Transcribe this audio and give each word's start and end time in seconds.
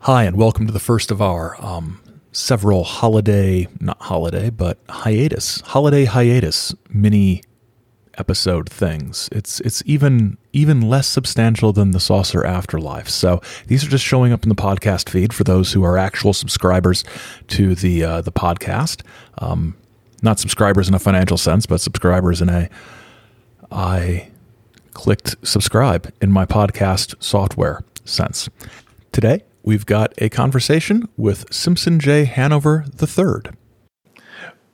Hi, 0.00 0.22
and 0.22 0.36
welcome 0.36 0.66
to 0.66 0.72
the 0.72 0.78
first 0.78 1.10
of 1.10 1.20
our 1.20 1.60
um, 1.60 2.00
several 2.30 2.84
holiday, 2.84 3.66
not 3.80 4.00
holiday, 4.02 4.50
but 4.50 4.78
hiatus, 4.88 5.60
holiday 5.62 6.04
hiatus 6.04 6.74
mini 6.88 7.42
episode 8.16 8.70
things. 8.70 9.28
It's 9.32 9.58
it's 9.60 9.82
even 9.84 10.38
even 10.52 10.82
less 10.82 11.08
substantial 11.08 11.72
than 11.72 11.90
the 11.90 11.98
saucer 11.98 12.44
afterlife. 12.44 13.08
So 13.08 13.40
these 13.66 13.84
are 13.84 13.88
just 13.88 14.04
showing 14.04 14.32
up 14.32 14.44
in 14.44 14.48
the 14.48 14.54
podcast 14.54 15.08
feed 15.08 15.32
for 15.32 15.42
those 15.42 15.72
who 15.72 15.82
are 15.82 15.98
actual 15.98 16.32
subscribers 16.32 17.02
to 17.48 17.74
the 17.74 18.04
uh, 18.04 18.20
the 18.20 18.32
podcast. 18.32 19.02
Um, 19.38 19.76
not 20.22 20.38
subscribers 20.38 20.88
in 20.88 20.94
a 20.94 21.00
financial 21.00 21.36
sense, 21.36 21.66
but 21.66 21.80
subscribers 21.80 22.40
in 22.40 22.48
a 22.48 22.68
I 23.72 24.28
clicked 24.94 25.34
subscribe 25.42 26.12
in 26.20 26.30
my 26.30 26.46
podcast 26.46 27.20
software 27.20 27.82
sense. 28.04 28.48
Today 29.10 29.42
we've 29.66 29.84
got 29.84 30.14
a 30.16 30.30
conversation 30.30 31.06
with 31.18 31.52
Simpson 31.52 32.00
J. 32.00 32.24
Hanover 32.24 32.86
III. 32.98 33.52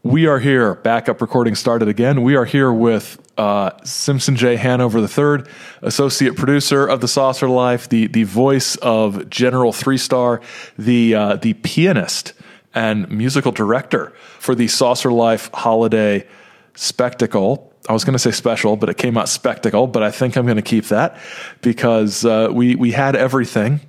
We 0.05 0.27
are 0.27 0.39
here. 0.39 0.75
Backup 0.75 1.21
recording 1.21 1.55
started 1.55 1.89
again. 1.89 2.23
We 2.23 2.37
are 2.37 2.45
here 2.45 2.73
with 2.73 3.19
uh, 3.39 3.71
Simpson 3.85 4.37
J. 4.37 4.57
Hanover 4.57 4.99
III, 4.99 5.45
associate 5.81 6.37
producer 6.37 6.87
of 6.87 7.01
The 7.01 7.09
Saucer 7.09 7.49
Life, 7.49 7.89
the 7.89 8.07
the 8.09 8.25
voice 8.25 8.77
of 8.77 9.31
General 9.31 9.73
Three 9.73 9.97
Star, 9.97 10.41
the 10.77 11.15
uh, 11.15 11.37
the 11.37 11.55
pianist 11.55 12.35
and 12.75 13.09
musical 13.11 13.53
director 13.53 14.13
for 14.39 14.55
the 14.55 14.69
Saucer 14.69 15.13
Life 15.13 15.51
holiday 15.55 16.27
spectacle. 16.75 17.73
I 17.89 17.93
was 17.93 18.05
going 18.05 18.15
to 18.15 18.19
say 18.19 18.31
special, 18.33 18.77
but 18.77 18.89
it 18.89 18.99
came 18.99 19.17
out 19.17 19.29
spectacle. 19.29 19.87
But 19.87 20.03
I 20.03 20.11
think 20.11 20.37
I'm 20.37 20.45
going 20.45 20.57
to 20.57 20.63
keep 20.63 20.87
that 20.87 21.19
because 21.63 22.25
uh, 22.25 22.49
we 22.53 22.75
we 22.75 22.91
had 22.91 23.17
everything 23.17 23.81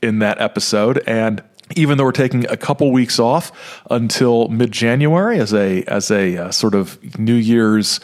in 0.00 0.20
that 0.20 0.40
episode, 0.40 1.02
and 1.06 1.42
even 1.76 1.98
though 1.98 2.04
we're 2.04 2.12
taking 2.12 2.48
a 2.50 2.56
couple 2.56 2.90
weeks 2.92 3.18
off 3.18 3.80
until 3.90 4.48
mid 4.48 4.72
January 4.72 5.38
as 5.38 5.52
a 5.52 5.82
as 5.84 6.10
a 6.10 6.36
uh, 6.36 6.50
sort 6.50 6.74
of 6.74 7.18
New 7.18 7.34
Year's 7.34 8.00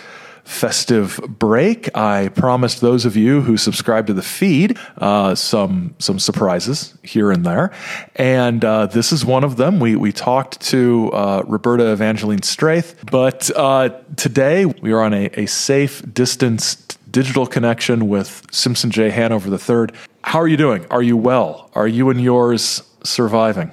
festive 0.49 1.21
break. 1.29 1.95
I 1.95 2.29
promised 2.29 2.81
those 2.81 3.05
of 3.05 3.17
you 3.17 3.43
who 3.43 3.59
subscribe 3.59 4.07
to 4.07 4.15
the 4.15 4.23
feed 4.23 4.79
uh, 4.97 5.35
some 5.35 5.95
some 5.99 6.19
surprises 6.19 6.97
here 7.03 7.31
and 7.31 7.45
there, 7.45 7.71
and 8.17 8.65
uh, 8.65 8.87
this 8.87 9.13
is 9.13 9.27
one 9.27 9.45
of 9.45 9.57
them. 9.57 9.79
We 9.79 9.95
we 9.95 10.11
talked 10.11 10.61
to 10.69 11.11
uh, 11.13 11.43
Roberta 11.47 11.93
Evangeline 11.93 12.41
Straith, 12.41 12.95
but 13.11 13.51
uh, 13.55 13.91
today 14.17 14.65
we 14.65 14.93
are 14.93 15.03
on 15.03 15.13
a, 15.13 15.27
a 15.35 15.47
safe 15.47 16.03
distance 16.15 16.77
digital 17.11 17.47
connection 17.47 18.09
with 18.09 18.47
Simpson 18.51 18.91
J. 18.91 19.11
Hanover 19.11 19.51
III. 19.51 19.89
How 20.23 20.41
are 20.41 20.49
you 20.49 20.57
doing? 20.57 20.87
Are 20.91 21.03
you 21.03 21.17
well? 21.17 21.71
Are 21.75 21.89
you 21.89 22.11
and 22.11 22.21
yours 22.21 22.83
surviving? 23.05 23.73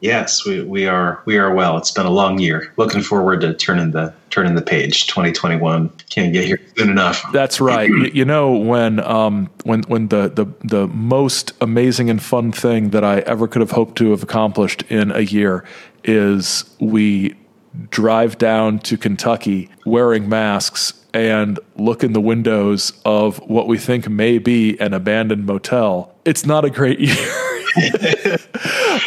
Yes, 0.00 0.44
we, 0.44 0.62
we 0.62 0.86
are 0.86 1.22
we 1.24 1.38
are 1.38 1.54
well. 1.54 1.78
It's 1.78 1.90
been 1.90 2.04
a 2.04 2.10
long 2.10 2.38
year. 2.38 2.74
Looking 2.76 3.00
forward 3.00 3.40
to 3.40 3.54
turning 3.54 3.92
the 3.92 4.12
turning 4.28 4.54
the 4.54 4.60
page. 4.60 5.06
2021 5.06 5.88
can't 6.10 6.30
get 6.30 6.44
here 6.44 6.60
soon 6.76 6.90
enough. 6.90 7.24
That's 7.32 7.58
right. 7.58 7.88
you 7.88 8.26
know 8.26 8.52
when 8.52 9.00
um, 9.00 9.48
when 9.62 9.82
when 9.84 10.08
the, 10.08 10.28
the 10.28 10.44
the 10.62 10.88
most 10.88 11.52
amazing 11.62 12.10
and 12.10 12.22
fun 12.22 12.52
thing 12.52 12.90
that 12.90 13.02
I 13.02 13.20
ever 13.20 13.48
could 13.48 13.60
have 13.60 13.70
hoped 13.70 13.96
to 13.96 14.10
have 14.10 14.22
accomplished 14.22 14.82
in 14.90 15.10
a 15.10 15.20
year 15.20 15.64
is 16.04 16.64
we 16.78 17.34
drive 17.90 18.36
down 18.36 18.80
to 18.80 18.98
Kentucky 18.98 19.70
wearing 19.86 20.28
masks 20.28 21.03
and 21.14 21.60
look 21.76 22.02
in 22.04 22.12
the 22.12 22.20
windows 22.20 22.92
of 23.04 23.38
what 23.48 23.68
we 23.68 23.78
think 23.78 24.08
may 24.08 24.38
be 24.38 24.78
an 24.80 24.92
abandoned 24.92 25.46
motel. 25.46 26.14
It's 26.24 26.44
not 26.44 26.64
a 26.64 26.70
great 26.70 26.98
year. 27.00 27.14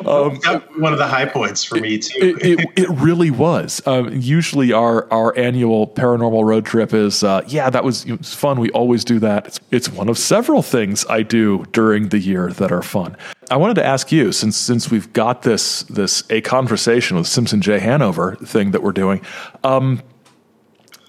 um, 0.05 0.35
one 0.77 0.91
of 0.91 0.99
the 0.99 1.07
high 1.07 1.25
points 1.25 1.63
for 1.63 1.75
me 1.75 1.97
too. 1.99 2.37
it, 2.41 2.59
it, 2.59 2.69
it, 2.75 2.89
really 2.89 3.31
was. 3.31 3.85
Um, 3.87 4.09
usually, 4.13 4.73
our 4.73 5.11
our 5.11 5.37
annual 5.37 5.87
paranormal 5.87 6.43
road 6.43 6.65
trip 6.65 6.93
is 6.93 7.23
uh, 7.23 7.43
yeah, 7.47 7.69
that 7.69 7.85
was, 7.85 8.05
was, 8.05 8.33
fun. 8.33 8.59
We 8.59 8.69
always 8.71 9.05
do 9.05 9.19
that. 9.19 9.47
It's, 9.47 9.59
it's 9.71 9.89
one 9.89 10.09
of 10.09 10.17
several 10.17 10.61
things 10.61 11.05
I 11.09 11.21
do 11.23 11.65
during 11.71 12.09
the 12.09 12.19
year 12.19 12.51
that 12.53 12.71
are 12.73 12.81
fun. 12.81 13.15
I 13.49 13.55
wanted 13.55 13.75
to 13.75 13.85
ask 13.85 14.11
you 14.11 14.33
since 14.33 14.57
since 14.57 14.91
we've 14.91 15.11
got 15.13 15.43
this 15.43 15.83
this 15.83 16.23
a 16.29 16.41
conversation 16.41 17.15
with 17.15 17.27
Simpson 17.27 17.61
J 17.61 17.79
Hanover 17.79 18.35
thing 18.35 18.71
that 18.71 18.83
we're 18.83 18.91
doing. 18.91 19.21
Um, 19.63 20.01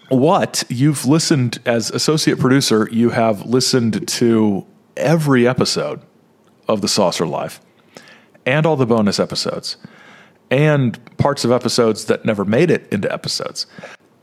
what 0.09 0.65
you've 0.69 1.05
listened 1.07 1.61
as 1.67 1.91
associate 1.91 2.39
producer, 2.39 2.89
you 2.91 3.11
have 3.11 3.45
listened 3.47 4.07
to 4.09 4.67
every 4.97 5.47
episode 5.47 6.01
of 6.67 6.81
The 6.81 6.89
Saucer 6.89 7.27
Life 7.27 7.61
and 8.47 8.67
all 8.67 8.77
the 8.77 8.87
bonus 8.87 9.21
episodes 9.21 9.77
and 10.51 10.99
parts 11.19 11.45
of 11.45 11.53
episodes 11.53 12.07
that 12.07 12.25
never 12.25 12.45
made 12.45 12.71
it 12.71 12.89
into 12.93 13.13
episodes. 13.13 13.67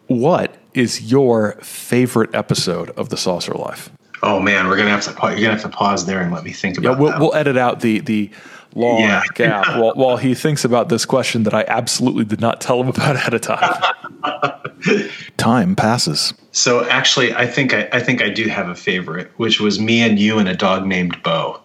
What 0.07 0.55
is 0.73 1.11
your 1.11 1.53
favorite 1.61 2.33
episode 2.33 2.89
of 2.91 3.09
The 3.09 3.17
Saucer 3.17 3.53
Life? 3.53 3.91
Oh 4.23 4.39
man, 4.39 4.67
we're 4.67 4.77
gonna 4.77 4.89
have 4.89 5.03
to 5.03 5.11
you're 5.11 5.35
gonna 5.35 5.51
have 5.51 5.61
to 5.61 5.69
pause 5.69 6.05
there 6.05 6.21
and 6.21 6.31
let 6.33 6.43
me 6.43 6.51
think 6.51 6.77
about. 6.77 6.93
Yeah, 6.93 6.99
we'll, 6.99 7.19
we'll 7.19 7.35
edit 7.35 7.57
out 7.57 7.81
the 7.81 7.99
the 7.99 8.31
long 8.73 9.01
yeah. 9.01 9.21
gap 9.35 9.67
while, 9.77 9.93
while 9.93 10.17
he 10.17 10.33
thinks 10.33 10.65
about 10.65 10.89
this 10.89 11.05
question 11.05 11.43
that 11.43 11.53
I 11.53 11.63
absolutely 11.67 12.25
did 12.25 12.41
not 12.41 12.59
tell 12.59 12.81
him 12.81 12.87
about 12.87 13.15
ahead 13.15 13.33
of 13.33 13.41
time. 13.41 13.81
time 15.37 15.75
passes. 15.75 16.33
So 16.51 16.85
actually, 16.85 17.33
I 17.33 17.47
think 17.47 17.73
I, 17.73 17.87
I 17.91 17.99
think 17.99 18.21
I 18.21 18.29
do 18.29 18.47
have 18.47 18.69
a 18.69 18.75
favorite, 18.75 19.31
which 19.37 19.59
was 19.59 19.79
me 19.79 20.01
and 20.01 20.19
you 20.19 20.39
and 20.39 20.47
a 20.47 20.55
dog 20.55 20.85
named 20.85 21.21
Bo. 21.23 21.61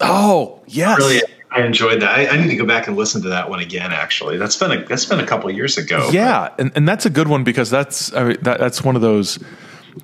Oh 0.00 0.60
yes, 0.66 0.98
really. 0.98 1.22
I 1.50 1.62
enjoyed 1.62 2.02
that. 2.02 2.10
I, 2.10 2.26
I, 2.26 2.36
need 2.36 2.48
to 2.48 2.56
go 2.56 2.66
back 2.66 2.86
and 2.86 2.96
listen 2.96 3.22
to 3.22 3.30
that 3.30 3.48
one 3.48 3.60
again. 3.60 3.92
Actually, 3.92 4.36
that's 4.36 4.56
been 4.56 4.72
a 4.72 4.84
that's 4.84 5.06
been 5.06 5.20
a 5.20 5.26
couple 5.26 5.50
years 5.50 5.78
ago. 5.78 6.10
Yeah, 6.12 6.52
and, 6.58 6.70
and 6.74 6.86
that's 6.86 7.06
a 7.06 7.10
good 7.10 7.28
one 7.28 7.44
because 7.44 7.70
that's 7.70 8.12
I 8.12 8.24
mean, 8.24 8.36
that, 8.42 8.58
that's 8.58 8.82
one 8.82 8.94
of 8.94 9.02
those 9.02 9.38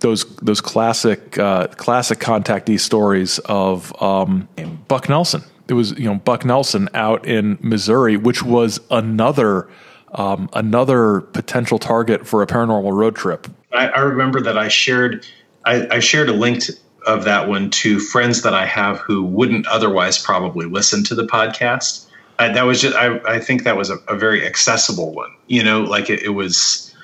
those 0.00 0.24
those 0.36 0.60
classic 0.60 1.38
uh, 1.38 1.66
classic 1.68 2.20
contactee 2.20 2.80
stories 2.80 3.38
of 3.40 3.92
um, 4.02 4.48
Buck 4.88 5.08
Nelson. 5.08 5.42
It 5.68 5.74
was 5.74 5.92
you 5.98 6.04
know 6.04 6.16
Buck 6.16 6.44
Nelson 6.44 6.88
out 6.94 7.26
in 7.26 7.58
Missouri, 7.60 8.16
which 8.16 8.42
was 8.42 8.80
another 8.90 9.68
um, 10.12 10.48
another 10.52 11.20
potential 11.20 11.78
target 11.78 12.26
for 12.26 12.42
a 12.42 12.46
paranormal 12.46 12.92
road 12.92 13.16
trip. 13.16 13.46
I, 13.72 13.88
I 13.88 14.00
remember 14.00 14.40
that 14.42 14.58
I 14.58 14.68
shared 14.68 15.26
I, 15.64 15.96
I 15.96 16.00
shared 16.00 16.28
a 16.28 16.32
link 16.32 16.62
to, 16.64 16.72
of 17.06 17.24
that 17.24 17.48
one 17.48 17.70
to 17.70 17.98
friends 17.98 18.42
that 18.42 18.54
I 18.54 18.66
have 18.66 18.98
who 18.98 19.24
wouldn't 19.24 19.66
otherwise 19.66 20.18
probably 20.18 20.66
listen 20.66 21.04
to 21.04 21.14
the 21.14 21.24
podcast. 21.24 22.06
I, 22.38 22.48
that 22.48 22.62
was 22.62 22.80
just, 22.80 22.96
I, 22.96 23.18
I 23.24 23.38
think 23.38 23.64
that 23.64 23.76
was 23.76 23.90
a, 23.90 23.96
a 24.08 24.16
very 24.16 24.46
accessible 24.46 25.12
one. 25.12 25.30
You 25.46 25.62
know, 25.62 25.82
like 25.82 26.10
it, 26.10 26.22
it 26.22 26.30
was, 26.30 26.94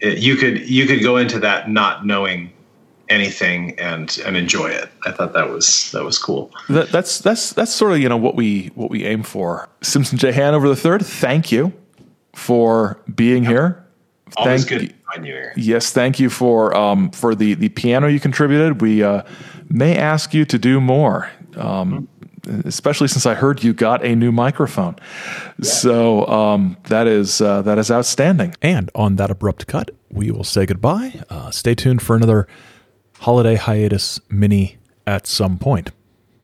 it, 0.00 0.18
you 0.18 0.36
could 0.36 0.68
you 0.68 0.86
could 0.86 1.02
go 1.02 1.16
into 1.16 1.38
that 1.40 1.70
not 1.70 2.06
knowing 2.06 2.52
anything 3.08 3.78
and 3.78 4.18
and 4.24 4.36
enjoy 4.36 4.68
it. 4.68 4.88
I 5.06 5.12
thought 5.12 5.32
that 5.32 5.50
was 5.50 5.90
that 5.92 6.04
was 6.04 6.18
cool. 6.18 6.52
That, 6.68 6.90
that's 6.90 7.18
that's 7.18 7.52
that's 7.52 7.72
sort 7.72 7.92
of 7.92 7.98
you 7.98 8.08
know 8.08 8.16
what 8.16 8.36
we 8.36 8.66
what 8.74 8.90
we 8.90 9.04
aim 9.04 9.22
for. 9.22 9.68
Simpson 9.82 10.18
J 10.18 10.32
Hanover 10.32 10.68
the 10.68 10.76
third. 10.76 11.04
Thank 11.04 11.50
you 11.50 11.72
for 12.38 13.00
being 13.14 13.42
yep. 13.42 13.52
here. 13.52 13.84
Always 14.36 14.64
thank 14.64 14.80
good 14.80 14.88
to 14.90 14.94
find 15.12 15.26
you 15.26 15.32
here. 15.32 15.52
Yes, 15.56 15.90
thank 15.90 16.20
you 16.20 16.30
for 16.30 16.74
um, 16.76 17.10
for 17.10 17.34
the 17.34 17.54
the 17.54 17.68
piano 17.70 18.06
you 18.06 18.20
contributed. 18.20 18.80
We 18.80 19.02
uh, 19.02 19.22
may 19.68 19.96
ask 19.96 20.32
you 20.32 20.44
to 20.46 20.58
do 20.58 20.80
more. 20.80 21.30
Um, 21.56 22.08
especially 22.64 23.08
since 23.08 23.26
I 23.26 23.34
heard 23.34 23.62
you 23.62 23.74
got 23.74 24.04
a 24.04 24.14
new 24.14 24.32
microphone. 24.32 24.96
Yeah. 25.58 25.68
So 25.68 26.26
um, 26.26 26.76
that 26.84 27.06
is 27.06 27.40
uh, 27.40 27.62
that 27.62 27.78
is 27.78 27.90
outstanding. 27.90 28.54
And 28.62 28.90
on 28.94 29.16
that 29.16 29.30
abrupt 29.30 29.66
cut, 29.66 29.90
we 30.10 30.30
will 30.30 30.44
say 30.44 30.66
goodbye. 30.66 31.22
Uh, 31.28 31.50
stay 31.50 31.74
tuned 31.74 32.02
for 32.02 32.16
another 32.16 32.46
holiday 33.20 33.56
hiatus 33.56 34.20
mini 34.30 34.78
at 35.06 35.26
some 35.26 35.58
point. 35.58 35.90